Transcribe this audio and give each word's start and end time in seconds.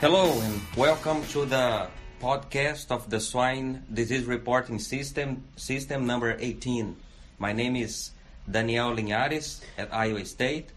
Hello 0.00 0.32
and 0.40 0.62
welcome 0.78 1.22
to 1.26 1.44
the 1.44 1.86
podcast 2.22 2.90
of 2.90 3.10
the 3.10 3.20
Swine 3.20 3.84
Disease 3.92 4.24
Reporting 4.24 4.78
System, 4.78 5.44
system 5.56 6.06
number 6.06 6.38
18. 6.40 6.96
My 7.38 7.52
name 7.52 7.76
is 7.76 8.12
Daniel 8.50 8.96
Linhares 8.96 9.60
at 9.76 9.92
Iowa 9.92 10.24
State. 10.24 10.70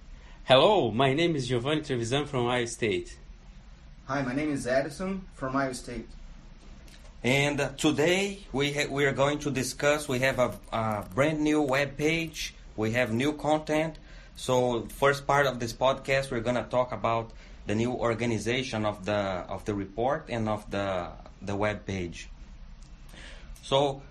Hello, 0.43 0.91
my 0.91 1.13
name 1.13 1.37
is 1.37 1.47
Giovanni 1.47 1.79
Trevisan 1.79 2.27
from 2.27 2.47
Iowa 2.47 2.67
State. 2.67 3.17
Hi, 4.07 4.21
my 4.23 4.35
name 4.35 4.51
is 4.51 4.67
Edison 4.67 5.25
from 5.35 5.55
Iowa 5.55 5.73
State. 5.73 6.09
And 7.23 7.61
uh, 7.61 7.69
today 7.77 8.39
we 8.51 8.73
ha- 8.73 8.91
we 8.91 9.05
are 9.05 9.13
going 9.13 9.39
to 9.39 9.51
discuss. 9.51 10.09
We 10.09 10.19
have 10.19 10.37
a, 10.37 10.51
a 10.73 11.05
brand 11.15 11.39
new 11.39 11.61
web 11.61 11.95
page. 11.95 12.55
We 12.75 12.91
have 12.91 13.13
new 13.13 13.31
content. 13.31 13.95
So 14.35 14.81
first 14.89 15.25
part 15.25 15.45
of 15.45 15.61
this 15.61 15.71
podcast, 15.71 16.29
we're 16.29 16.41
gonna 16.41 16.67
talk 16.69 16.91
about 16.91 17.31
the 17.65 17.75
new 17.75 17.91
organization 17.91 18.85
of 18.85 19.05
the 19.05 19.45
of 19.47 19.65
the 19.65 19.73
report 19.73 20.25
and 20.29 20.49
of 20.49 20.69
the 20.71 21.07
the 21.41 21.55
web 21.55 21.85
page. 21.85 22.29
So 23.61 24.01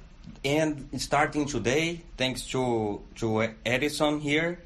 and 0.45 0.88
starting 0.98 1.47
today, 1.47 2.02
thanks 2.16 2.47
to 2.48 3.02
to 3.16 3.48
Edison 3.66 4.20
here, 4.20 4.59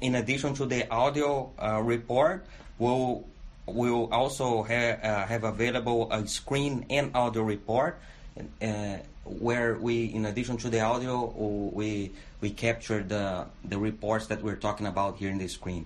in- 0.00 0.14
addition 0.14 0.54
to 0.54 0.66
the 0.66 0.88
audio 0.90 1.52
uh, 1.58 1.80
report, 1.82 2.46
we'll 2.78 3.24
we'll 3.66 4.12
also 4.12 4.62
ha- 4.62 4.98
uh, 5.02 5.26
have 5.26 5.44
available 5.44 6.10
a 6.12 6.26
screen 6.26 6.86
and 6.90 7.14
audio 7.14 7.42
report, 7.42 7.98
uh, 8.62 8.96
where 9.24 9.74
we, 9.74 10.06
in 10.06 10.26
addition 10.26 10.56
to 10.58 10.70
the 10.70 10.80
audio, 10.80 11.26
we 11.72 12.12
we 12.40 12.50
capture 12.50 13.02
the 13.02 13.46
the 13.64 13.78
reports 13.78 14.26
that 14.26 14.42
we're 14.42 14.56
talking 14.56 14.86
about 14.86 15.18
here 15.18 15.30
in 15.30 15.38
the 15.38 15.48
screen. 15.48 15.84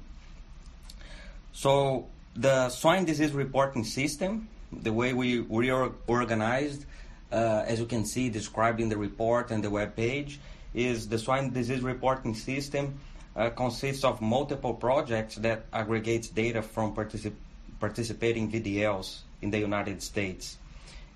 So 1.52 2.06
the 2.36 2.68
swine 2.68 3.04
disease 3.04 3.32
reporting 3.32 3.84
system, 3.84 4.48
the 4.72 4.92
way 4.92 5.12
we 5.12 5.40
reorganized, 5.40 6.84
uh, 7.32 7.64
as 7.66 7.80
you 7.80 7.86
can 7.86 8.04
see 8.04 8.28
described 8.28 8.80
in 8.80 8.88
the 8.88 8.96
report 8.96 9.50
and 9.50 9.62
the 9.62 9.70
web 9.70 9.96
page, 9.96 10.40
is 10.74 11.08
the 11.08 11.18
swine 11.18 11.52
disease 11.52 11.80
reporting 11.80 12.34
system 12.34 12.98
uh, 13.36 13.50
consists 13.50 14.04
of 14.04 14.20
multiple 14.20 14.74
projects 14.74 15.36
that 15.36 15.64
aggregates 15.72 16.28
data 16.28 16.62
from 16.62 16.94
particip- 16.94 17.34
participating 17.80 18.50
VDLs 18.50 19.20
in 19.42 19.50
the 19.50 19.58
United 19.58 20.02
States. 20.02 20.58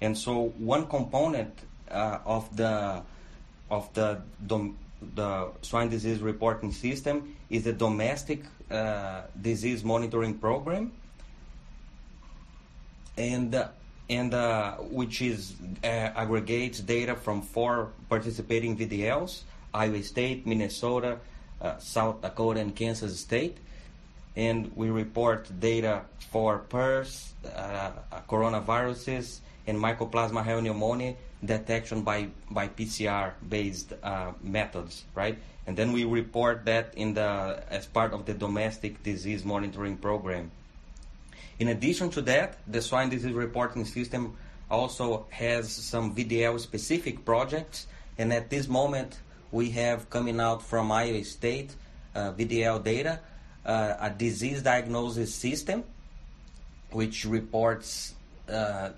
And 0.01 0.17
so 0.17 0.53
one 0.59 0.87
component 0.87 1.53
uh, 1.91 2.19
of 2.25 2.55
the 2.57 3.03
of 3.71 3.93
the 3.95 4.21
dom- 4.47 4.77
the 5.15 5.51
swine 5.63 5.89
disease 5.89 6.21
reporting 6.21 6.73
system 6.73 7.37
is 7.51 7.65
the 7.65 7.73
domestic 7.73 8.45
uh, 8.71 9.23
disease 9.41 9.85
monitoring 9.85 10.39
program, 10.39 10.93
and 13.17 13.69
and 14.11 14.35
uh, 14.35 14.75
which 14.75 15.23
is 15.23 15.55
uh, 15.83 15.87
aggregates 15.87 16.81
data 16.81 17.15
from 17.15 17.43
four 17.43 17.91
participating 18.09 18.77
VDLs: 18.77 19.43
Iowa 19.73 20.03
State, 20.03 20.47
Minnesota, 20.47 21.19
uh, 21.61 21.79
South 21.79 22.21
Dakota, 22.21 22.61
and 22.61 22.75
Kansas 22.75 23.19
State. 23.19 23.59
And 24.37 24.73
we 24.75 24.91
report 24.91 25.49
data 25.61 26.03
for 26.31 26.65
PRRS, 26.69 27.31
uh, 27.55 27.93
coronaviruses, 28.29 29.39
and 29.67 29.79
mycoplasma 29.79 30.45
hyopneumoniae 30.45 31.15
detection 31.45 32.03
by, 32.03 32.29
by 32.51 32.69
PCR 32.69 33.33
based 33.49 33.93
uh, 34.03 34.33
methods, 34.43 35.05
right? 35.15 35.39
And 35.67 35.77
then 35.77 35.93
we 35.93 36.05
report 36.05 36.65
that 36.67 36.93
in 36.97 37.15
the 37.15 37.63
as 37.71 37.87
part 37.87 38.13
of 38.13 38.27
the 38.27 38.35
domestic 38.35 39.03
disease 39.03 39.45
monitoring 39.45 39.97
program. 39.97 40.51
In 41.59 41.69
addition 41.69 42.11
to 42.11 42.23
that, 42.23 42.59
the 42.67 42.83
swine 42.83 43.11
disease 43.11 43.33
reporting 43.33 43.85
system 43.85 44.37
also 44.71 45.27
has 45.31 45.71
some 45.71 46.15
VDL 46.15 46.59
specific 46.59 47.25
projects, 47.25 47.87
and 48.19 48.33
at 48.33 48.51
this 48.51 48.69
moment 48.69 49.21
we 49.53 49.71
have 49.71 50.11
coming 50.11 50.41
out 50.41 50.63
from 50.63 50.91
Iowa 50.91 51.25
State 51.25 51.75
uh, 52.15 52.33
VDL 52.33 52.83
data 52.83 53.21
uh, 53.65 53.95
a 54.01 54.11
disease 54.11 54.63
diagnosis 54.63 55.35
system 55.35 55.85
which 56.91 57.25
reports 57.25 58.15
uh, 58.49 58.91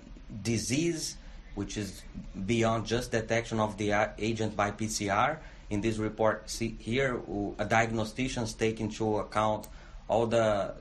disease 0.43 1.17
which 1.55 1.77
is 1.77 2.03
beyond 2.45 2.85
just 2.85 3.11
detection 3.11 3.59
of 3.59 3.77
the 3.77 3.91
agent 4.19 4.55
by 4.55 4.69
PCR. 4.69 5.37
In 5.71 5.81
this 5.81 5.97
report, 5.97 6.47
see 6.47 6.77
here, 6.79 7.15
a 7.57 7.65
diagnosticians 7.65 8.55
take 8.55 8.79
into 8.79 9.17
account 9.17 9.67
all 10.07 10.27
the 10.27 10.75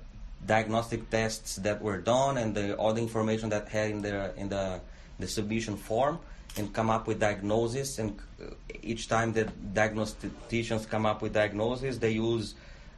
diagnostic 0.45 1.09
tests 1.11 1.57
that 1.57 1.81
were 1.81 1.99
done 1.99 2.37
and 2.39 2.55
the, 2.55 2.77
all 2.77 2.93
the 2.93 3.01
information 3.01 3.49
that 3.49 3.69
had 3.69 3.91
in 3.91 4.03
the 4.03 4.35
in 4.37 4.49
the, 4.49 4.81
the 5.19 5.27
submission 5.27 5.77
form 5.77 6.19
and 6.57 6.73
come 6.73 6.91
up 6.91 7.07
with 7.07 7.21
diagnosis. 7.21 7.99
And 7.99 8.19
uh, 8.41 8.51
each 8.83 9.09
time 9.09 9.33
the 9.33 9.45
diagnosticians 9.73 10.89
come 10.89 11.07
up 11.07 11.23
with 11.23 11.33
diagnosis, 11.33 11.99
they 11.99 12.11
use 12.11 12.55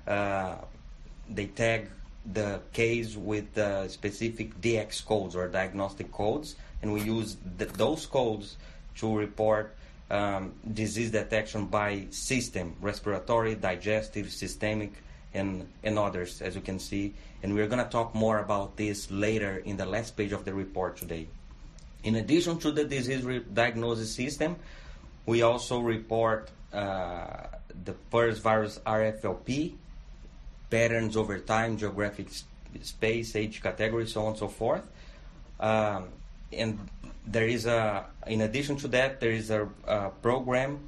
uh, 0.06 0.56
they 1.28 1.46
tag 1.46 1.90
the 2.32 2.60
case 2.72 3.16
with 3.16 3.56
uh, 3.56 3.88
specific 3.88 4.60
DX 4.60 5.04
codes 5.04 5.34
or 5.34 5.48
diagnostic 5.48 6.12
codes, 6.12 6.56
and 6.82 6.92
we 6.92 7.00
use 7.02 7.36
th- 7.58 7.70
those 7.72 8.06
codes 8.06 8.56
to 8.96 9.16
report 9.16 9.74
um, 10.10 10.52
disease 10.72 11.10
detection 11.10 11.66
by 11.66 12.06
system, 12.10 12.74
respiratory, 12.80 13.54
digestive, 13.54 14.30
systemic, 14.30 14.92
and, 15.34 15.68
and 15.82 15.98
others, 15.98 16.42
as 16.42 16.54
you 16.54 16.60
can 16.60 16.78
see. 16.78 17.14
And 17.42 17.54
we're 17.54 17.66
going 17.66 17.84
to 17.84 17.90
talk 17.90 18.14
more 18.14 18.38
about 18.38 18.76
this 18.76 19.10
later 19.10 19.58
in 19.64 19.76
the 19.76 19.86
last 19.86 20.16
page 20.16 20.32
of 20.32 20.44
the 20.44 20.54
report 20.54 20.96
today. 20.96 21.28
In 22.04 22.16
addition 22.16 22.58
to 22.60 22.72
the 22.72 22.84
disease 22.84 23.22
re- 23.24 23.44
diagnosis 23.52 24.12
system, 24.12 24.56
we 25.26 25.42
also 25.42 25.80
report 25.80 26.50
uh, 26.72 27.46
the 27.84 27.94
PRRS 28.10 28.40
virus 28.40 28.80
RFLP, 28.86 29.74
patterns 30.70 31.16
over 31.16 31.38
time, 31.38 31.76
geographic 31.76 32.28
space, 32.82 33.36
age 33.36 33.62
category, 33.62 34.06
so 34.06 34.22
on 34.22 34.28
and 34.28 34.38
so 34.38 34.48
forth. 34.48 34.86
Um, 35.60 36.08
and 36.52 36.78
there 37.26 37.46
is 37.46 37.66
a, 37.66 38.06
in 38.26 38.40
addition 38.42 38.76
to 38.76 38.88
that, 38.88 39.20
there 39.20 39.32
is 39.32 39.50
a, 39.50 39.68
a 39.86 40.10
program 40.22 40.78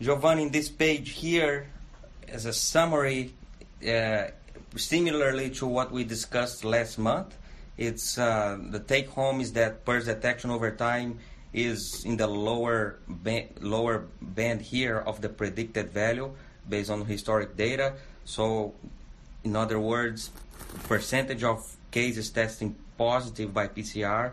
Giovanni, 0.00 0.44
in 0.44 0.50
this 0.50 0.70
page 0.70 1.10
here, 1.10 1.66
as 2.32 2.46
a 2.46 2.52
summary, 2.52 3.34
uh, 3.86 4.28
similarly 4.76 5.50
to 5.50 5.66
what 5.66 5.90
we 5.90 6.04
discussed 6.04 6.64
last 6.64 6.98
month, 6.98 7.36
it's 7.76 8.18
uh, 8.18 8.58
the 8.70 8.78
take 8.78 9.08
home 9.08 9.40
is 9.40 9.52
that 9.54 9.84
PRRS 9.84 10.04
detection 10.04 10.50
over 10.50 10.70
time 10.70 11.18
is 11.52 12.04
in 12.04 12.16
the 12.16 12.26
lower 12.26 12.98
ba- 13.08 13.48
lower 13.60 14.06
band 14.20 14.60
here 14.60 14.98
of 14.98 15.20
the 15.20 15.28
predicted 15.28 15.90
value 15.90 16.30
based 16.68 16.90
on 16.90 17.04
historic 17.04 17.56
data. 17.56 17.94
So, 18.24 18.74
in 19.42 19.56
other 19.56 19.80
words, 19.80 20.30
percentage 20.84 21.42
of 21.42 21.76
cases 21.90 22.30
testing 22.30 22.76
positive 22.98 23.52
by 23.52 23.68
PCR 23.68 24.32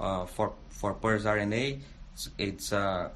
uh, 0.00 0.24
for 0.24 0.54
for 0.70 0.94
PRRS 0.94 1.24
RNA, 1.24 1.80
it's, 2.14 2.30
it's 2.38 2.72
uh, 2.72 3.10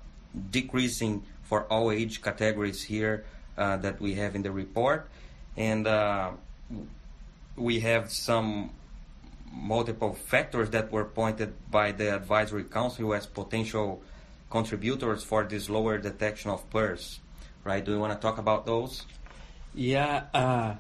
decreasing 0.51 1.23
for 1.43 1.65
all 1.65 1.91
age 1.91 2.23
categories 2.23 2.83
here 2.85 3.25
that 3.57 4.01
we 4.01 4.15
have 4.15 4.35
in 4.35 4.43
the 4.43 4.51
report, 4.51 5.09
and 5.57 5.87
uh, 5.87 6.31
we 7.57 7.81
have 7.81 8.11
some 8.11 8.71
multiple 9.53 10.15
factors 10.15 10.71
that 10.71 10.93
were 10.93 11.05
pointed 11.05 11.53
by 11.71 11.93
the 11.93 12.15
advisory 12.15 12.65
council 12.65 13.13
as 13.15 13.27
potential 13.27 14.03
contributors 14.51 15.23
for 15.25 15.45
this 15.45 15.69
lower 15.69 15.99
detection 15.99 16.51
of 16.51 16.69
PRRS. 16.71 17.19
Right? 17.65 17.85
Do 17.85 17.93
you 17.93 17.99
want 17.99 18.13
to 18.13 18.19
talk 18.19 18.39
about 18.39 18.65
those? 18.65 19.05
Yeah, 19.75 20.25
uh, 20.33 20.75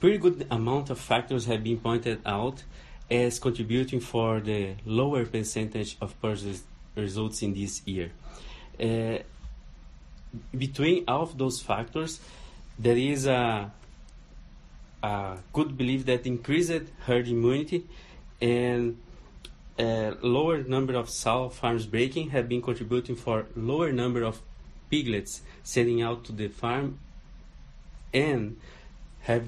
pretty 0.00 0.18
good 0.18 0.46
amount 0.50 0.90
of 0.90 0.98
factors 0.98 1.44
have 1.46 1.62
been 1.62 1.78
pointed 1.78 2.20
out 2.24 2.64
as 3.10 3.38
contributing 3.38 4.00
for 4.00 4.40
the 4.40 4.74
lower 4.84 5.26
percentage 5.26 5.96
of 6.00 6.20
PRRS 6.22 6.62
results 6.96 7.42
in 7.42 7.54
this 7.54 7.82
year. 7.86 8.12
Uh, 8.80 9.18
between 10.56 11.04
all 11.08 11.22
of 11.22 11.38
those 11.38 11.60
factors, 11.60 12.20
there 12.78 12.96
is 12.96 13.26
a, 13.26 13.70
a 15.02 15.36
good 15.52 15.76
belief 15.76 16.06
that 16.06 16.26
increased 16.26 16.82
herd 17.06 17.28
immunity 17.28 17.86
and 18.40 18.98
a 19.78 20.14
lower 20.22 20.62
number 20.62 20.94
of 20.94 21.08
sow 21.08 21.48
farms 21.48 21.86
breaking 21.86 22.30
have 22.30 22.48
been 22.48 22.60
contributing 22.60 23.16
for 23.16 23.46
lower 23.56 23.92
number 23.92 24.22
of 24.22 24.40
piglets 24.90 25.42
setting 25.62 26.02
out 26.02 26.24
to 26.24 26.32
the 26.32 26.48
farm 26.48 26.98
and 28.12 28.56
have 29.22 29.46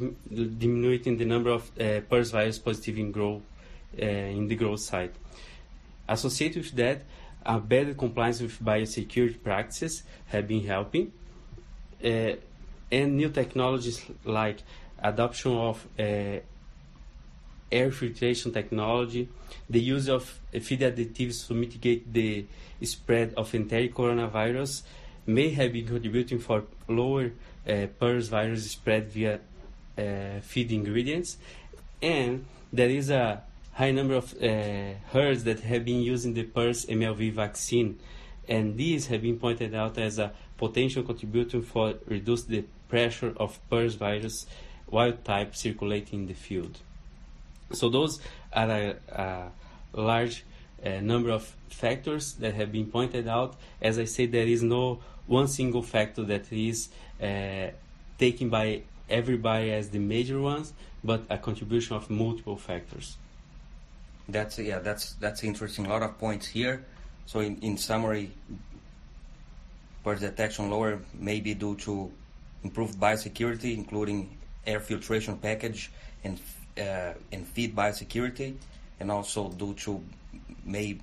diminuting 0.58 1.16
the 1.16 1.24
number 1.24 1.50
of 1.50 1.70
uh, 1.78 2.00
PRRS 2.08 2.32
virus 2.32 2.58
positive 2.58 2.98
in 2.98 3.10
growth 3.10 3.42
uh, 4.00 4.04
in 4.04 4.48
the 4.48 4.54
growth 4.54 4.80
site. 4.80 5.14
Associated 6.08 6.62
with 6.62 6.72
that, 6.72 7.02
a 7.44 7.58
better 7.58 7.94
compliance 7.94 8.40
with 8.40 8.58
biosecurity 8.62 9.42
practices 9.42 10.02
have 10.26 10.46
been 10.48 10.64
helping, 10.66 11.12
uh, 12.04 12.32
and 12.90 13.16
new 13.16 13.30
technologies 13.30 14.04
like 14.24 14.58
adoption 15.02 15.52
of 15.52 15.86
uh, 15.98 16.38
air 17.72 17.90
filtration 17.90 18.52
technology, 18.52 19.28
the 19.68 19.80
use 19.80 20.08
of 20.08 20.24
feed 20.60 20.80
additives 20.80 21.46
to 21.46 21.54
mitigate 21.54 22.12
the 22.12 22.44
spread 22.82 23.32
of 23.34 23.54
enteric 23.54 23.94
coronavirus 23.94 24.82
may 25.26 25.50
have 25.50 25.72
been 25.72 25.86
contributing 25.86 26.38
for 26.38 26.64
lower 26.88 27.32
uh, 27.66 27.86
PRRS 28.00 28.28
virus 28.28 28.70
spread 28.70 29.10
via 29.10 29.40
uh, 29.96 30.40
feed 30.40 30.72
ingredients, 30.72 31.38
and 32.00 32.44
there 32.72 32.90
is 32.90 33.10
a 33.10 33.42
high 33.72 33.90
number 33.90 34.14
of 34.14 34.34
uh, 34.42 34.94
herds 35.12 35.44
that 35.44 35.60
have 35.60 35.84
been 35.84 36.02
using 36.02 36.34
the 36.34 36.44
PRRS 36.44 36.88
MLV 36.88 37.32
vaccine, 37.32 37.98
and 38.48 38.76
these 38.76 39.06
have 39.06 39.22
been 39.22 39.38
pointed 39.38 39.74
out 39.74 39.98
as 39.98 40.18
a 40.18 40.32
potential 40.58 41.02
contributor 41.02 41.62
for 41.62 41.94
reduce 42.06 42.44
the 42.44 42.64
pressure 42.88 43.32
of 43.36 43.58
PRRS 43.70 43.96
virus 43.96 44.46
wild 44.90 45.24
type 45.24 45.56
circulating 45.56 46.20
in 46.20 46.26
the 46.26 46.34
field. 46.34 46.78
So 47.72 47.88
those 47.88 48.20
are 48.52 48.70
a, 48.70 48.96
a 49.08 49.50
large 49.94 50.44
uh, 50.84 51.00
number 51.00 51.30
of 51.30 51.44
factors 51.68 52.34
that 52.34 52.54
have 52.54 52.70
been 52.70 52.86
pointed 52.86 53.26
out. 53.26 53.56
As 53.80 53.98
I 53.98 54.04
said, 54.04 54.32
there 54.32 54.46
is 54.46 54.62
no 54.62 55.00
one 55.26 55.48
single 55.48 55.82
factor 55.82 56.24
that 56.24 56.52
is 56.52 56.90
uh, 57.22 57.68
taken 58.18 58.50
by 58.50 58.82
everybody 59.08 59.72
as 59.72 59.90
the 59.90 59.98
major 59.98 60.40
ones, 60.40 60.72
but 61.02 61.24
a 61.30 61.38
contribution 61.38 61.96
of 61.96 62.10
multiple 62.10 62.56
factors. 62.56 63.16
That's 64.28 64.58
yeah, 64.58 64.78
that's 64.78 65.14
that's 65.14 65.42
interesting. 65.42 65.86
A 65.86 65.90
lot 65.90 66.02
of 66.02 66.18
points 66.18 66.46
here. 66.46 66.84
So 67.26 67.40
in, 67.40 67.58
in 67.60 67.76
summary, 67.76 68.32
PRRS 70.04 70.20
detection 70.20 70.70
lower 70.70 71.00
may 71.14 71.40
be 71.40 71.54
due 71.54 71.76
to 71.76 72.10
improved 72.62 72.98
biosecurity, 72.98 73.74
including 73.76 74.38
air 74.66 74.80
filtration 74.80 75.36
package 75.38 75.90
and 76.24 76.40
uh, 76.78 77.14
and 77.32 77.46
feed 77.46 77.74
biosecurity, 77.74 78.54
and 79.00 79.10
also 79.10 79.48
due 79.50 79.74
to 79.74 80.02
may 80.64 80.98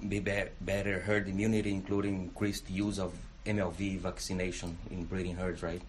be, 0.00 0.20
be 0.20 0.44
better 0.60 1.00
herd 1.00 1.28
immunity, 1.28 1.70
including 1.70 2.22
increased 2.22 2.68
use 2.70 2.98
of 2.98 3.12
MLV 3.46 3.98
vaccination 4.00 4.76
in 4.90 5.04
breeding 5.04 5.36
herds, 5.36 5.62
right? 5.62 5.82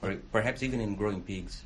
Or 0.00 0.16
perhaps 0.32 0.62
even 0.62 0.80
in 0.80 0.94
growing 0.96 1.22
pigs. 1.22 1.62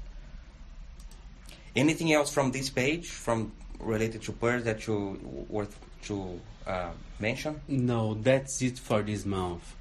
Anything 1.76 2.12
else 2.12 2.32
from 2.32 2.52
this 2.52 2.70
page, 2.70 3.11
from 3.11 3.52
related 3.78 4.23
to 4.23 4.32
PRRS 4.32 4.64
that 4.64 4.87
you 4.87 5.46
worth 5.49 5.78
to 6.05 6.40
uh, 6.67 6.90
mention? 7.20 7.61
No, 7.69 8.14
that's 8.14 8.62
it 8.62 8.78
for 8.78 9.02
this 9.02 9.26
month. 9.26 9.75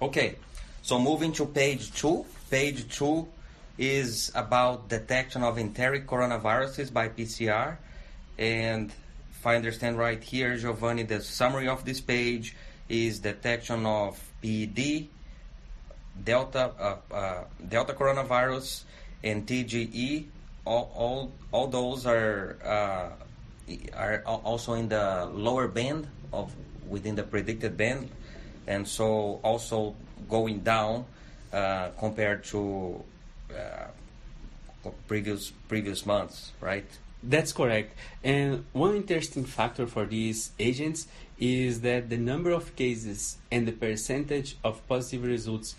Okay, 0.00 0.36
so 0.80 0.98
moving 0.98 1.32
to 1.32 1.44
page 1.44 1.92
two. 1.92 2.24
Page 2.50 2.88
two 2.88 3.28
is 3.76 4.32
about 4.34 4.88
detection 4.88 5.42
of 5.42 5.58
enteric 5.58 6.06
coronaviruses 6.06 6.92
by 6.92 7.08
PCR. 7.08 7.76
And 8.38 8.90
if 9.30 9.46
I 9.46 9.56
understand 9.56 9.98
right 9.98 10.22
here, 10.22 10.56
Giovanni, 10.56 11.02
the 11.02 11.20
summary 11.20 11.68
of 11.68 11.84
this 11.84 12.00
page 12.00 12.56
is 12.88 13.20
detection 13.20 13.86
of 13.86 14.18
PED, 14.42 15.08
Delta, 16.24 16.72
uh, 16.78 17.14
uh, 17.14 17.44
Delta 17.68 17.92
coronavirus, 17.92 18.84
and 19.22 19.46
TGE. 19.46 20.26
All, 20.64 20.92
all, 20.94 21.32
all 21.52 21.66
those 21.66 22.06
are 22.06 22.56
uh, 22.64 23.08
are 23.96 24.22
also 24.26 24.74
in 24.74 24.88
the 24.88 25.28
lower 25.32 25.68
band 25.68 26.06
of 26.32 26.52
within 26.88 27.14
the 27.14 27.22
predicted 27.22 27.76
band, 27.76 28.10
and 28.66 28.86
so 28.86 29.40
also 29.42 29.94
going 30.28 30.60
down 30.60 31.04
uh, 31.52 31.88
compared 31.98 32.44
to 32.44 33.02
uh, 33.54 34.90
previous 35.08 35.52
previous 35.68 36.04
months, 36.04 36.52
right? 36.60 36.86
That's 37.22 37.52
correct. 37.52 37.94
And 38.24 38.64
one 38.72 38.96
interesting 38.96 39.44
factor 39.44 39.86
for 39.86 40.06
these 40.06 40.52
agents 40.58 41.06
is 41.38 41.82
that 41.82 42.08
the 42.08 42.16
number 42.16 42.50
of 42.50 42.74
cases 42.76 43.36
and 43.50 43.68
the 43.68 43.72
percentage 43.72 44.56
of 44.64 44.86
positive 44.88 45.24
results 45.24 45.76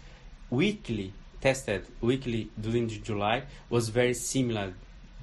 weekly 0.50 1.14
tested 1.42 1.86
weekly 2.00 2.50
during 2.60 2.88
July 2.88 3.44
was 3.70 3.90
very 3.90 4.14
similar. 4.14 4.74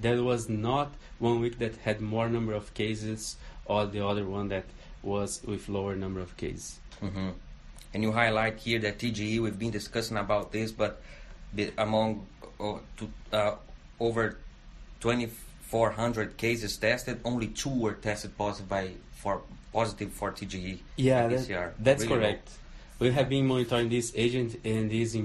There 0.00 0.22
was 0.22 0.48
not 0.48 0.92
one 1.18 1.40
week 1.40 1.58
that 1.58 1.76
had 1.76 2.00
more 2.00 2.28
number 2.28 2.52
of 2.52 2.74
cases 2.74 3.36
or 3.64 3.86
the 3.86 4.04
other 4.06 4.24
one 4.24 4.48
that 4.48 4.64
was 5.02 5.40
with 5.44 5.68
lower 5.68 5.94
number 5.94 6.20
of 6.20 6.36
cases. 6.36 6.78
Mm-hmm. 7.02 7.30
And 7.94 8.02
you 8.02 8.12
highlight 8.12 8.58
here 8.58 8.78
that 8.80 8.98
TGE, 8.98 9.40
we've 9.40 9.58
been 9.58 9.70
discussing 9.70 10.16
about 10.16 10.52
this, 10.52 10.72
but 10.72 11.00
among 11.78 12.26
uh, 12.60 12.74
to, 12.98 13.08
uh, 13.32 13.54
over 13.98 14.36
2,400 15.00 16.36
cases 16.36 16.76
tested, 16.76 17.20
only 17.24 17.48
two 17.48 17.70
were 17.70 17.94
tested 17.94 18.36
positive 18.36 18.68
by 18.68 18.90
for 19.12 19.42
positive 19.72 20.12
for 20.12 20.32
TGE. 20.32 20.78
Yeah, 20.96 21.28
that, 21.28 21.74
that's 21.78 22.04
really 22.04 22.16
correct. 22.16 22.48
Low. 23.00 23.06
We 23.08 23.14
have 23.14 23.28
been 23.28 23.46
monitoring 23.46 23.88
this 23.88 24.12
agent, 24.16 24.56
and 24.64 24.90
it 24.92 25.00
is 25.00 25.16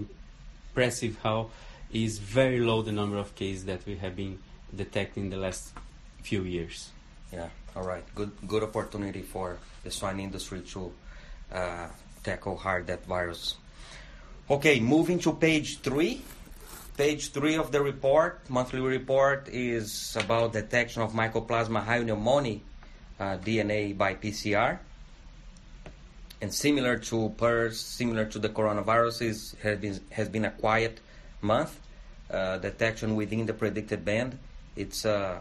impressive 0.74 1.16
how 1.22 1.52
is 1.94 2.18
very 2.18 2.60
low 2.60 2.82
the 2.82 2.92
number 2.92 3.18
of 3.18 3.36
cases 3.36 3.66
that 3.66 3.86
we 3.86 3.96
have 3.98 4.16
been 4.16 4.40
detecting 4.76 5.30
the 5.30 5.38
last 5.38 5.72
few 6.24 6.42
years. 6.42 6.90
Yeah. 7.32 7.50
All 7.76 7.84
right. 7.84 8.04
Good. 8.16 8.32
Good 8.48 8.64
opportunity 8.64 9.22
for 9.22 9.58
the 9.84 9.92
swine 9.92 10.20
industry 10.20 10.62
to 10.74 10.92
uh, 11.54 11.88
tackle 12.24 12.58
hard 12.58 12.88
that 12.88 13.06
virus. 13.06 13.56
Okay, 14.50 14.80
moving 14.80 15.20
to 15.20 15.34
page 15.34 15.80
three. 15.82 16.22
Page 16.98 17.32
three 17.32 17.56
of 17.56 17.72
the 17.72 17.82
report, 17.82 18.42
monthly 18.50 18.80
report, 18.82 19.50
is 19.50 20.18
about 20.20 20.54
detection 20.54 21.02
of 21.02 21.14
Mycoplasma 21.14 21.86
hyopneumoniae 21.86 22.62
uh, 23.20 23.38
DNA 23.38 23.98
by 23.98 24.14
PCR. 24.14 24.80
And 26.44 26.54
similar 26.54 26.98
to 27.10 27.34
PRRS, 27.38 27.76
similar 27.76 28.26
to 28.26 28.38
the 28.38 28.50
coronaviruses, 28.50 29.58
has 29.60 29.80
been, 29.80 30.00
has 30.12 30.28
been 30.28 30.44
a 30.44 30.52
quiet 30.52 31.00
month. 31.42 31.80
Uh, 32.30 32.58
detection 32.58 33.16
within 33.16 33.46
the 33.46 33.54
predicted 33.54 34.04
band. 34.04 34.38
It's 34.76 35.06
uh, 35.06 35.40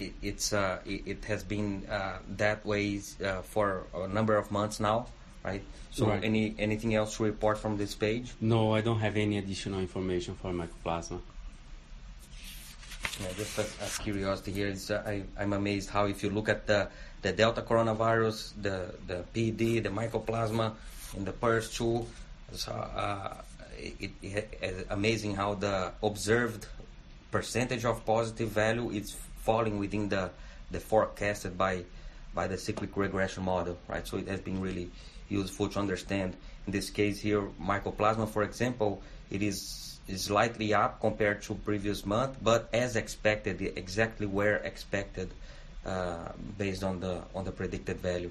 it, 0.00 0.12
it's 0.22 0.52
uh, 0.52 0.78
it, 0.84 1.02
it, 1.06 1.24
has 1.26 1.44
been 1.44 1.86
uh, 1.88 2.18
that 2.36 2.66
way 2.66 3.00
uh, 3.22 3.42
for 3.42 3.86
a 3.94 4.08
number 4.08 4.36
of 4.36 4.50
months 4.50 4.80
now 4.80 5.06
right? 5.44 5.62
So 5.90 6.08
right. 6.08 6.24
any 6.24 6.54
anything 6.58 6.94
else 6.94 7.18
to 7.18 7.24
report 7.24 7.58
from 7.58 7.76
this 7.76 7.94
page? 7.94 8.32
No, 8.40 8.74
I 8.74 8.80
don't 8.80 9.00
have 9.00 9.16
any 9.16 9.38
additional 9.38 9.80
information 9.80 10.34
for 10.40 10.52
mycoplasma. 10.52 11.20
Yeah, 13.20 13.28
just 13.36 13.58
as, 13.58 13.76
as 13.80 13.98
curiosity 13.98 14.52
here, 14.52 14.68
is, 14.68 14.90
uh, 14.90 15.02
I, 15.06 15.22
I'm 15.38 15.52
amazed 15.52 15.90
how 15.90 16.06
if 16.06 16.22
you 16.22 16.30
look 16.30 16.48
at 16.48 16.66
the 16.66 16.88
the 17.24 17.32
Delta 17.32 17.62
coronavirus, 17.62 18.52
the, 18.60 18.94
the 19.06 19.24
PED, 19.32 19.82
the 19.84 19.88
mycoplasma, 19.88 20.74
and 21.16 21.24
the 21.24 21.32
PERS2. 21.32 22.04
So, 22.52 22.72
uh, 22.72 23.36
it, 23.78 24.10
it, 24.22 24.58
it, 24.60 24.86
amazing 24.90 25.34
how 25.34 25.54
the 25.54 25.92
observed 26.02 26.66
percentage 27.30 27.86
of 27.86 28.04
positive 28.04 28.50
value 28.50 28.90
is 28.90 29.16
falling 29.38 29.78
within 29.78 30.10
the, 30.10 30.30
the 30.70 30.78
forecasted 30.78 31.56
by, 31.56 31.84
by 32.34 32.46
the 32.46 32.58
cyclic 32.58 32.94
regression 32.94 33.42
model, 33.42 33.78
right? 33.88 34.06
So 34.06 34.18
it 34.18 34.28
has 34.28 34.40
been 34.40 34.60
really 34.60 34.90
useful 35.30 35.68
to 35.70 35.78
understand. 35.78 36.36
In 36.66 36.72
this 36.72 36.90
case 36.90 37.20
here, 37.20 37.48
mycoplasma, 37.58 38.28
for 38.28 38.42
example, 38.42 39.02
it 39.34 39.42
is 39.42 39.98
slightly 40.16 40.72
up 40.72 41.00
compared 41.00 41.42
to 41.42 41.54
previous 41.54 42.06
month, 42.06 42.36
but 42.42 42.68
as 42.72 42.94
expected, 42.94 43.60
exactly 43.76 44.26
where 44.26 44.56
expected, 44.58 45.28
uh, 45.84 46.28
based 46.56 46.84
on 46.84 47.00
the 47.00 47.22
on 47.34 47.44
the 47.44 47.50
predicted 47.50 47.98
value. 47.98 48.30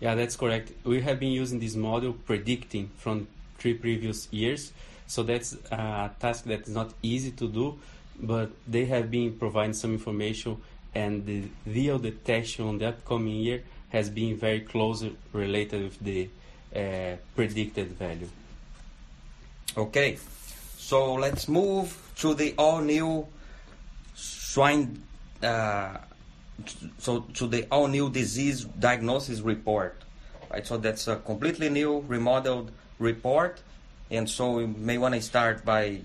Yeah, 0.00 0.14
that's 0.14 0.36
correct. 0.36 0.72
We 0.84 1.00
have 1.00 1.18
been 1.18 1.32
using 1.32 1.58
this 1.58 1.74
model 1.74 2.12
predicting 2.12 2.90
from 2.98 3.28
three 3.58 3.74
previous 3.74 4.28
years, 4.30 4.72
so 5.06 5.22
that's 5.22 5.56
a 5.72 6.10
task 6.20 6.44
that 6.44 6.62
is 6.68 6.74
not 6.74 6.92
easy 7.02 7.30
to 7.32 7.48
do, 7.48 7.78
but 8.20 8.50
they 8.68 8.84
have 8.84 9.10
been 9.10 9.38
providing 9.38 9.72
some 9.72 9.92
information, 9.92 10.60
and 10.94 11.24
the 11.24 11.44
real 11.66 11.98
detection 11.98 12.66
on 12.66 12.78
the 12.78 12.88
upcoming 12.88 13.36
year 13.36 13.62
has 13.88 14.10
been 14.10 14.36
very 14.36 14.60
closely 14.60 15.16
related 15.32 15.82
with 15.84 15.98
the 16.00 16.28
uh, 16.74 17.16
predicted 17.34 17.88
value. 17.92 18.28
Okay, 19.74 20.18
so 20.76 21.14
let's 21.14 21.48
move 21.48 21.96
to 22.16 22.34
the 22.34 22.54
all 22.56 22.80
new 22.80 23.26
swine. 24.14 25.02
Uh, 25.42 25.98
so 26.98 27.20
to 27.34 27.46
the 27.46 27.66
all 27.70 27.86
new 27.86 28.10
disease 28.10 28.64
diagnosis 28.64 29.40
report, 29.40 30.02
right? 30.50 30.66
So 30.66 30.78
that's 30.78 31.08
a 31.08 31.16
completely 31.16 31.68
new 31.68 32.04
remodeled 32.08 32.70
report, 32.98 33.60
and 34.10 34.28
so 34.28 34.52
we 34.52 34.66
may 34.66 34.96
want 34.98 35.14
to 35.14 35.20
start 35.20 35.64
by 35.64 36.00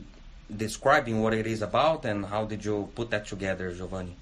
describing 0.56 1.22
what 1.22 1.34
it 1.34 1.48
is 1.48 1.62
about 1.62 2.06
and 2.06 2.26
how 2.26 2.46
did 2.46 2.66
you 2.66 2.90
put 2.96 3.10
that 3.12 3.26
together, 3.26 3.74
Giovanni? 3.74 4.16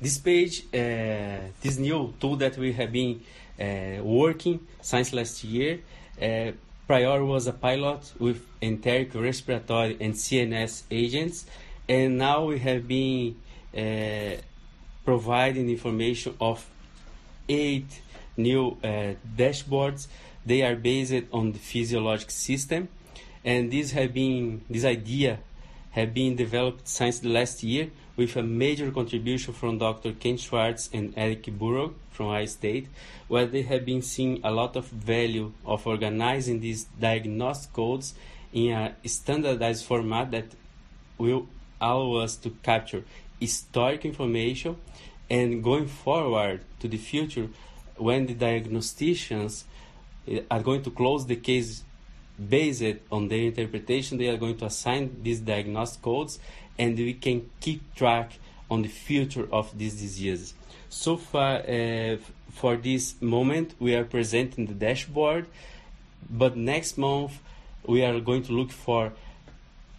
This 0.00 0.18
page, 0.18 0.64
uh, 0.74 1.46
this 1.60 1.78
new 1.78 2.12
tool 2.20 2.36
that 2.36 2.58
we 2.58 2.72
have 2.72 2.92
been 2.92 3.22
uh, 3.58 4.02
working 4.02 4.66
since 4.82 5.12
last 5.12 5.42
year, 5.44 5.80
uh, 6.20 6.52
Prior 6.86 7.24
was 7.24 7.48
a 7.48 7.52
pilot 7.52 8.12
with 8.20 8.46
enteric, 8.62 9.12
respiratory, 9.12 9.96
and 10.00 10.14
CNS 10.14 10.84
agents, 10.88 11.44
and 11.88 12.16
now 12.16 12.44
we 12.44 12.60
have 12.60 12.86
been 12.86 13.34
uh, 13.76 14.40
providing 15.04 15.68
information 15.68 16.36
of 16.40 16.64
eight 17.48 18.00
new 18.36 18.76
uh, 18.84 19.14
dashboards. 19.36 20.06
They 20.44 20.62
are 20.62 20.76
based 20.76 21.24
on 21.32 21.50
the 21.50 21.58
physiologic 21.58 22.30
system, 22.30 22.88
and 23.44 23.68
these 23.72 23.90
have 23.90 24.14
been 24.14 24.62
this 24.70 24.84
idea 24.84 25.40
have 25.90 26.14
been 26.14 26.36
developed 26.36 26.86
since 26.86 27.18
the 27.18 27.30
last 27.30 27.64
year 27.64 27.90
with 28.16 28.34
a 28.36 28.42
major 28.42 28.90
contribution 28.90 29.52
from 29.52 29.78
Dr. 29.78 30.12
Ken 30.12 30.38
Schwartz 30.38 30.88
and 30.92 31.12
Eric 31.16 31.46
Burrough 31.46 31.94
from 32.10 32.28
Iowa 32.28 32.46
State, 32.46 32.88
where 33.28 33.46
they 33.46 33.62
have 33.62 33.84
been 33.84 34.02
seeing 34.02 34.40
a 34.42 34.50
lot 34.50 34.74
of 34.74 34.86
value 34.86 35.52
of 35.64 35.86
organizing 35.86 36.60
these 36.60 36.84
diagnostic 36.98 37.72
codes 37.74 38.14
in 38.52 38.72
a 38.72 39.08
standardized 39.08 39.84
format 39.84 40.30
that 40.30 40.46
will 41.18 41.46
allow 41.80 42.22
us 42.22 42.36
to 42.36 42.50
capture 42.62 43.04
historic 43.38 44.04
information 44.04 44.76
and 45.28 45.62
going 45.62 45.86
forward 45.86 46.60
to 46.80 46.88
the 46.88 46.96
future 46.96 47.48
when 47.96 48.26
the 48.26 48.34
diagnosticians 48.34 49.64
eh, 50.26 50.40
are 50.50 50.62
going 50.62 50.82
to 50.82 50.90
close 50.90 51.26
the 51.26 51.36
case 51.36 51.82
based 52.48 52.82
on 53.10 53.28
their 53.28 53.40
interpretation 53.40 54.18
they 54.18 54.28
are 54.28 54.36
going 54.36 54.56
to 54.56 54.66
assign 54.66 55.16
these 55.22 55.40
diagnostic 55.40 56.02
codes 56.02 56.38
and 56.78 56.96
we 56.96 57.14
can 57.14 57.50
keep 57.60 57.94
track 57.94 58.32
on 58.70 58.82
the 58.82 58.88
future 58.88 59.48
of 59.52 59.76
these 59.78 60.00
diseases. 60.00 60.54
So 60.88 61.16
far 61.16 61.58
uh, 61.58 62.16
for 62.50 62.76
this 62.76 63.20
moment 63.20 63.74
we 63.78 63.94
are 63.94 64.04
presenting 64.04 64.66
the 64.66 64.74
dashboard 64.74 65.46
but 66.28 66.56
next 66.56 66.98
month 66.98 67.40
we 67.86 68.04
are 68.04 68.18
going 68.20 68.42
to 68.44 68.52
look 68.52 68.72
for 68.72 69.12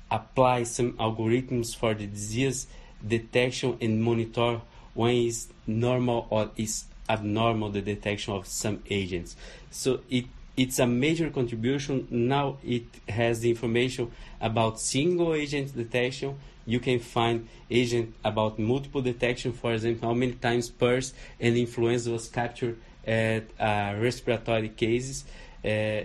apply 0.09 0.63
some 0.63 0.93
algorithms 0.93 1.75
for 1.75 1.93
the 1.93 2.07
disease 2.07 2.67
detection 3.05 3.77
and 3.81 4.01
monitor 4.01 4.61
when 4.93 5.15
is 5.15 5.47
normal 5.67 6.27
or 6.29 6.49
is 6.57 6.85
abnormal 7.09 7.69
the 7.69 7.81
detection 7.81 8.33
of 8.33 8.47
some 8.47 8.81
agents. 8.89 9.35
So 9.69 10.01
it 10.09 10.25
it's 10.57 10.79
a 10.79 10.87
major 10.87 11.29
contribution 11.29 12.07
now 12.09 12.57
it 12.65 12.85
has 13.07 13.39
the 13.39 13.49
information 13.49 14.11
about 14.41 14.79
single 14.79 15.33
agent 15.33 15.75
detection 15.75 16.35
you 16.67 16.81
can 16.81 16.99
find 16.99 17.47
agent 17.71 18.13
about 18.23 18.59
multiple 18.59 19.01
detection, 19.01 19.53
for 19.53 19.73
example, 19.73 20.09
how 20.09 20.13
many 20.13 20.33
times 20.33 20.69
PRRS 20.69 21.13
and 21.39 21.55
influenza 21.55 22.11
was 22.11 22.27
captured 22.27 22.77
at 23.05 23.43
uh, 23.57 23.95
respiratory 23.97 24.69
cases. 24.69 25.23
Uh, 25.63 26.03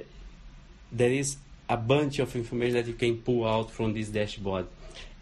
there 0.92 1.11
is 1.11 1.37
a 1.68 1.76
bunch 1.76 2.21
of 2.21 2.35
information 2.37 2.75
that 2.75 2.87
you 2.87 2.94
can 2.94 3.18
pull 3.18 3.44
out 3.47 3.73
from 3.73 3.92
this 3.92 4.09
dashboard. 4.09 4.68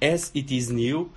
As 0.00 0.30
it 0.34 0.52
is 0.52 0.70
new, 0.70 1.10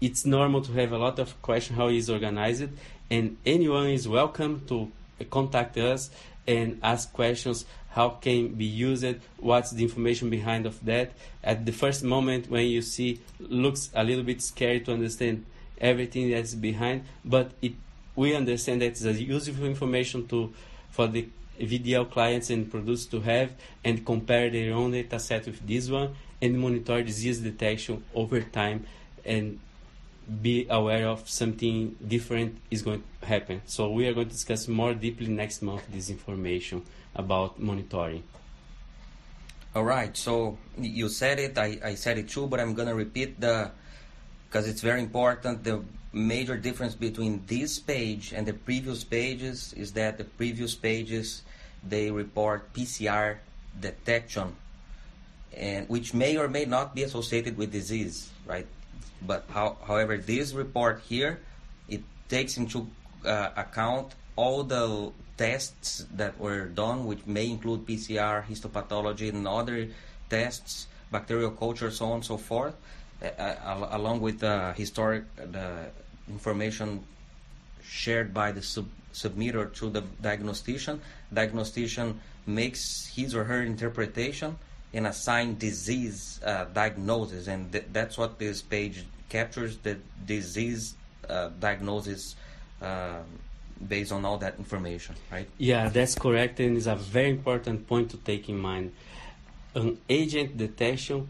it's 0.00 0.24
normal 0.24 0.62
to 0.62 0.72
have 0.72 0.92
a 0.92 0.98
lot 0.98 1.18
of 1.18 1.40
questions 1.42 1.76
how 1.76 1.88
it 1.88 1.96
is 1.96 2.08
organized, 2.08 2.70
and 3.10 3.36
anyone 3.44 3.88
is 3.88 4.08
welcome 4.08 4.62
to 4.68 4.90
contact 5.30 5.76
us 5.76 6.10
and 6.46 6.78
ask 6.82 7.12
questions 7.12 7.64
how 7.90 8.08
can 8.08 8.48
be 8.48 8.64
used 8.64 9.04
what's 9.38 9.70
the 9.70 9.82
information 9.82 10.30
behind 10.30 10.66
of 10.66 10.82
that. 10.84 11.12
At 11.44 11.66
the 11.66 11.72
first 11.72 12.02
moment 12.02 12.50
when 12.50 12.66
you 12.66 12.82
see 12.82 13.20
looks 13.38 13.90
a 13.94 14.02
little 14.02 14.24
bit 14.24 14.40
scary 14.42 14.80
to 14.80 14.92
understand 14.92 15.44
everything 15.80 16.30
that's 16.30 16.54
behind 16.54 17.04
but 17.24 17.52
it 17.60 17.72
we 18.14 18.34
understand 18.34 18.82
that 18.82 18.86
it's 18.86 19.04
a 19.04 19.12
useful 19.12 19.64
information 19.64 20.26
to 20.28 20.52
for 20.90 21.06
the 21.06 21.26
VDL 21.60 22.10
clients 22.10 22.50
and 22.50 22.70
producers 22.70 23.06
to 23.06 23.20
have 23.20 23.52
and 23.84 24.04
compare 24.04 24.50
their 24.50 24.74
own 24.74 24.92
data 24.92 25.18
set 25.18 25.46
with 25.46 25.66
this 25.66 25.88
one 25.88 26.14
and 26.40 26.58
monitor 26.58 27.02
disease 27.02 27.40
detection 27.40 28.02
over 28.14 28.40
time 28.40 28.86
and 29.24 29.58
be 30.40 30.66
aware 30.70 31.08
of 31.08 31.28
something 31.28 31.96
different 32.06 32.58
is 32.70 32.82
going 32.82 33.02
to 33.20 33.26
happen. 33.26 33.62
So 33.66 33.90
we 33.90 34.06
are 34.06 34.14
going 34.14 34.28
to 34.28 34.32
discuss 34.32 34.68
more 34.68 34.94
deeply 34.94 35.28
next 35.28 35.62
month 35.62 35.82
this 35.90 36.10
information 36.10 36.82
about 37.14 37.60
monitoring. 37.60 38.22
All 39.74 39.84
right. 39.84 40.14
So 40.16 40.58
you 40.76 41.08
said 41.08 41.38
it. 41.38 41.56
I, 41.56 41.78
I 41.82 41.94
said 41.94 42.18
it 42.18 42.28
too, 42.28 42.46
but 42.46 42.60
I'm 42.60 42.74
gonna 42.74 42.94
repeat 42.94 43.40
the 43.40 43.70
because 44.48 44.68
it's 44.68 44.82
very 44.82 45.00
important. 45.00 45.64
The 45.64 45.82
major 46.12 46.58
difference 46.58 46.94
between 46.94 47.42
this 47.46 47.78
page 47.78 48.34
and 48.34 48.46
the 48.46 48.52
previous 48.52 49.02
pages 49.02 49.72
is 49.72 49.92
that 49.92 50.18
the 50.18 50.24
previous 50.24 50.74
pages 50.74 51.40
they 51.82 52.10
report 52.10 52.72
PCR 52.74 53.38
detection, 53.80 54.54
and 55.56 55.88
which 55.88 56.12
may 56.12 56.36
or 56.36 56.48
may 56.48 56.66
not 56.66 56.94
be 56.94 57.02
associated 57.02 57.56
with 57.56 57.72
disease, 57.72 58.28
right? 58.44 58.66
But 59.20 59.44
how, 59.50 59.76
however, 59.86 60.16
this 60.16 60.52
report 60.52 61.02
here, 61.08 61.40
it 61.88 62.02
takes 62.28 62.56
into 62.56 62.88
uh, 63.24 63.50
account 63.56 64.14
all 64.36 64.64
the 64.64 65.12
tests 65.36 66.06
that 66.14 66.38
were 66.38 66.66
done, 66.66 67.06
which 67.06 67.24
may 67.26 67.48
include 67.48 67.86
PCR, 67.86 68.44
histopathology, 68.44 69.28
and 69.28 69.46
other 69.46 69.88
tests, 70.28 70.86
bacterial 71.10 71.50
culture, 71.50 71.90
so 71.90 72.06
on 72.06 72.12
and 72.14 72.24
so 72.24 72.36
forth, 72.36 72.74
uh, 73.22 73.26
uh, 73.26 73.88
along 73.92 74.20
with 74.20 74.40
the 74.40 74.72
historic 74.76 75.24
information 76.28 77.04
shared 77.84 78.32
by 78.32 78.52
the 78.52 78.62
sub- 78.62 78.88
submitter 79.12 79.72
to 79.74 79.90
the 79.90 80.02
diagnostician. 80.20 81.00
Diagnostician 81.32 82.20
makes 82.46 83.06
his 83.14 83.34
or 83.34 83.44
her 83.44 83.62
interpretation 83.62 84.56
and 84.94 85.06
assign 85.06 85.56
disease 85.58 86.40
uh, 86.44 86.64
diagnosis, 86.72 87.48
and 87.48 87.72
th- 87.72 87.86
that's 87.92 88.18
what 88.18 88.38
this 88.38 88.62
page 88.62 89.04
captures 89.28 89.78
the 89.78 89.98
disease 90.26 90.94
uh, 91.28 91.48
diagnosis 91.58 92.36
uh, 92.82 93.18
based 93.88 94.12
on 94.12 94.24
all 94.24 94.38
that 94.38 94.58
information, 94.58 95.14
right? 95.30 95.48
Yeah, 95.58 95.88
that's 95.88 96.14
correct, 96.14 96.60
and 96.60 96.76
it's 96.76 96.86
a 96.86 96.96
very 96.96 97.30
important 97.30 97.86
point 97.86 98.10
to 98.10 98.16
take 98.18 98.48
in 98.48 98.58
mind. 98.58 98.92
An 99.74 99.98
agent 100.08 100.56
detection 100.56 101.28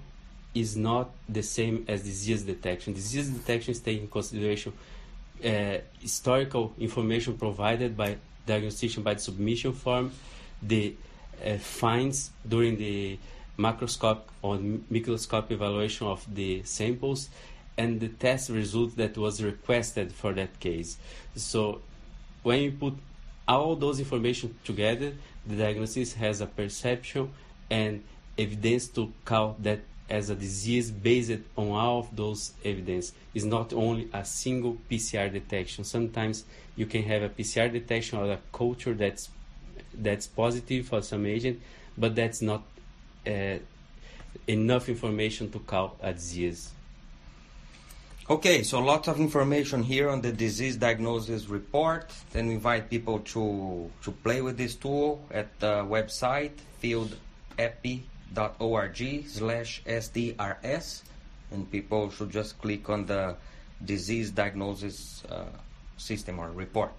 is 0.55 0.77
not 0.77 1.11
the 1.29 1.43
same 1.43 1.85
as 1.89 2.03
disease 2.03 2.43
detection. 2.43 2.93
Disease 2.93 3.31
detection 3.31 3.73
is 3.73 3.81
taking 3.81 4.09
consideration 4.09 4.73
uh, 5.45 5.79
historical 6.01 6.73
information 6.79 7.37
provided 7.37 7.97
by 7.97 8.17
diagnostician 8.47 9.03
by 9.03 9.15
the 9.15 9.21
submission 9.21 9.73
form, 9.73 10.13
the 10.63 10.95
uh, 11.45 11.57
finds 11.59 12.31
during 12.49 12.77
the 12.77 13.19
macroscope 13.59 14.23
or 14.41 14.59
microscope 14.91 15.51
evaluation 15.51 16.07
of 16.07 16.27
the 16.35 16.63
samples, 16.65 17.29
and 17.77 18.01
the 18.01 18.09
test 18.09 18.51
result 18.51 18.97
that 18.97 19.17
was 19.17 19.43
requested 19.43 20.13
for 20.13 20.33
that 20.35 20.59
case. 20.61 20.97
So 21.37 21.81
when 22.43 22.61
you 22.61 22.73
put 22.73 22.95
all 23.49 23.77
those 23.77 23.99
information 23.99 24.57
together, 24.65 25.13
the 25.47 25.57
diagnosis 25.57 26.15
has 26.15 26.41
a 26.41 26.47
perception 26.47 27.31
and 27.71 28.03
evidence 28.39 28.89
to 28.89 29.13
call 29.25 29.57
that 29.61 29.81
as 30.09 30.29
a 30.29 30.35
disease 30.35 30.91
based 30.91 31.41
on 31.57 31.69
all 31.69 32.01
of 32.01 32.15
those 32.15 32.53
evidence. 32.65 33.13
It's 33.35 33.45
not 33.45 33.73
only 33.73 34.09
a 34.13 34.25
single 34.25 34.77
PCR 34.91 35.33
detection. 35.33 35.85
Sometimes 35.85 36.45
you 36.77 36.87
can 36.87 37.03
have 37.05 37.23
a 37.23 37.29
PCR 37.29 37.73
detection 37.73 38.19
or 38.19 38.33
a 38.33 38.39
culture 38.53 38.95
that's 38.95 39.31
that's 39.95 40.27
positive 40.27 40.87
for 40.87 41.03
some 41.03 41.27
agent, 41.27 41.61
but 41.99 42.15
that's 42.15 42.41
not 42.41 42.63
uh, 43.27 43.59
enough 44.47 44.89
information 44.89 45.51
to 45.51 45.59
call 45.61 45.97
a 46.03 46.13
disease. 46.13 46.71
Okay, 48.31 48.63
so 48.63 48.79
lots 48.79 49.09
of 49.09 49.19
information 49.19 49.83
here 49.83 50.09
on 50.09 50.21
the 50.21 50.31
disease 50.33 50.77
diagnosis 50.77 51.49
report. 51.49 52.09
Then 52.31 52.47
we 52.47 52.55
invite 52.55 52.89
people 52.89 53.19
to 53.35 53.91
to 54.03 54.11
play 54.23 54.41
with 54.41 54.57
this 54.57 54.77
tool 54.77 55.21
at 55.31 55.59
the 55.59 55.83
website 55.85 56.53
fieldepi.org 56.81 57.19
slash 59.27 59.83
SDRS, 59.85 61.03
and 61.51 61.71
people 61.71 62.11
should 62.11 62.31
just 62.31 62.59
click 62.63 62.89
on 62.89 63.07
the 63.07 63.35
disease 63.85 64.31
diagnosis 64.31 65.25
uh, 65.29 65.45
system 65.97 66.39
or 66.39 66.51
report. 66.53 66.93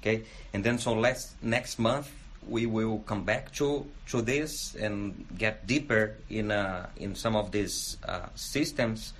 Okay, 0.00 0.24
and 0.54 0.64
then 0.64 0.78
so 0.78 0.94
let's 0.94 1.34
next 1.42 1.78
month 1.78 2.10
we 2.48 2.66
will 2.66 2.98
come 3.00 3.24
back 3.24 3.52
to 3.52 3.86
to 4.08 4.22
this 4.22 4.74
and 4.74 5.26
get 5.38 5.66
deeper 5.66 6.16
in 6.28 6.50
uh, 6.50 6.86
in 6.96 7.14
some 7.14 7.36
of 7.36 7.50
these 7.50 7.96
uh, 8.06 8.26
systems 8.34 9.12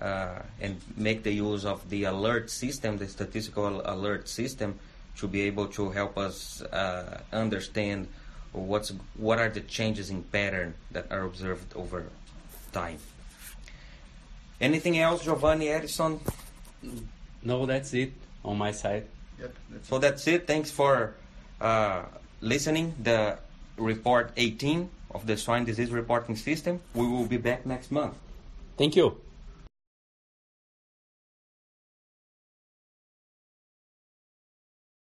uh, 0.00 0.40
and 0.60 0.80
make 0.96 1.22
the 1.22 1.32
use 1.32 1.64
of 1.64 1.88
the 1.90 2.04
alert 2.04 2.50
system, 2.50 2.98
the 2.98 3.06
statistical 3.08 3.82
alert 3.84 4.28
system, 4.28 4.78
to 5.16 5.28
be 5.28 5.42
able 5.42 5.66
to 5.66 5.90
help 5.90 6.18
us 6.18 6.62
uh, 6.62 7.20
understand 7.32 8.08
what's 8.52 8.92
what 9.16 9.38
are 9.38 9.48
the 9.48 9.60
changes 9.60 10.10
in 10.10 10.22
pattern 10.24 10.74
that 10.90 11.06
are 11.10 11.22
observed 11.24 11.74
over 11.76 12.04
time. 12.72 12.98
Anything 14.60 14.98
else, 14.98 15.24
Giovanni 15.24 15.68
Edison? 15.68 16.20
No, 17.42 17.66
that's 17.66 17.92
it 17.94 18.12
on 18.44 18.58
my 18.58 18.72
side. 18.72 19.06
Yep. 19.40 19.54
That's 19.70 19.88
So 19.88 19.98
that's 19.98 20.26
it. 20.28 20.46
Thanks 20.46 20.70
for 20.70 21.14
uh, 21.60 22.02
listening. 22.42 22.94
The 23.02 23.38
report 23.78 24.32
18 24.36 24.90
of 25.12 25.26
the 25.26 25.36
swine 25.38 25.64
disease 25.64 25.90
reporting 25.90 26.36
system. 26.36 26.80
We 26.94 27.06
will 27.06 27.26
be 27.26 27.38
back 27.38 27.64
next 27.64 27.90
month. 27.90 28.14
Thank 28.76 28.96
you. 28.96 29.16